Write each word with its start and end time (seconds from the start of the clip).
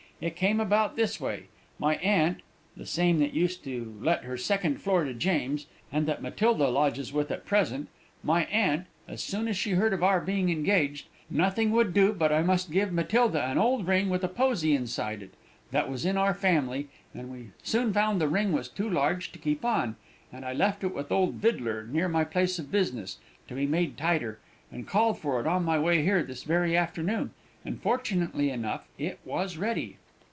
It 0.23 0.35
came 0.35 0.59
about 0.59 0.97
this 0.97 1.19
way: 1.19 1.47
my 1.79 1.95
aunt 1.95 2.43
(the 2.77 2.85
same 2.85 3.17
that 3.21 3.33
used 3.33 3.63
to 3.63 3.97
let 4.03 4.23
her 4.23 4.37
second 4.37 4.79
floor 4.79 5.03
to 5.03 5.15
James, 5.15 5.65
and 5.91 6.05
that 6.07 6.21
Matilda 6.21 6.69
lodges 6.69 7.11
with 7.11 7.31
at 7.31 7.43
present), 7.43 7.87
my 8.21 8.43
aunt, 8.45 8.85
as 9.07 9.23
soon 9.23 9.47
as 9.47 9.57
she 9.57 9.71
heard 9.71 9.93
of 9.93 10.03
our 10.03 10.21
being 10.21 10.49
engaged, 10.51 11.07
nothing 11.31 11.71
would 11.71 11.91
do 11.91 12.13
but 12.13 12.31
I 12.31 12.43
must 12.43 12.69
give 12.69 12.93
Matilda 12.93 13.43
an 13.43 13.57
old 13.57 13.87
ring 13.87 14.09
with 14.11 14.23
a 14.23 14.27
posy 14.27 14.75
inside 14.75 15.23
it, 15.23 15.33
that 15.71 15.89
was 15.89 16.05
in 16.05 16.17
our 16.17 16.35
family, 16.35 16.89
and 17.15 17.31
we 17.31 17.49
soon 17.63 17.91
found 17.91 18.21
the 18.21 18.27
ring 18.27 18.51
was 18.51 18.69
too 18.69 18.87
large 18.87 19.31
to 19.31 19.39
keep 19.39 19.65
on, 19.65 19.95
and 20.31 20.45
I 20.45 20.53
left 20.53 20.83
it 20.83 20.93
with 20.93 21.11
old 21.11 21.37
Vidler, 21.41 21.87
near 21.87 22.07
my 22.07 22.25
place 22.25 22.59
of 22.59 22.71
business, 22.71 23.17
to 23.47 23.55
be 23.55 23.65
made 23.65 23.97
tighter, 23.97 24.37
and 24.71 24.87
called 24.87 25.17
for 25.17 25.39
it 25.41 25.47
on 25.47 25.65
my 25.65 25.79
way 25.79 26.03
here 26.03 26.21
this 26.21 26.43
very 26.43 26.77
afternoon, 26.77 27.31
and 27.65 27.81
fortunately 27.81 28.51
enough 28.51 28.87
it 28.99 29.17
was 29.25 29.57
ready." 29.57 29.97